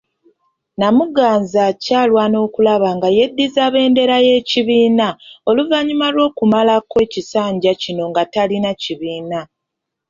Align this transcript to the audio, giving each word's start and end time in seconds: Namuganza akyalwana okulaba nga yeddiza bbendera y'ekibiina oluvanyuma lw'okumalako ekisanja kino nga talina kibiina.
Namuganza 0.79 1.59
akyalwana 1.71 2.37
okulaba 2.45 2.87
nga 2.97 3.07
yeddiza 3.17 3.63
bbendera 3.67 4.15
y'ekibiina 4.27 5.07
oluvanyuma 5.49 6.05
lw'okumalako 6.15 6.95
ekisanja 7.05 7.71
kino 7.81 8.03
nga 8.09 8.23
talina 8.33 8.71
kibiina. 8.81 9.39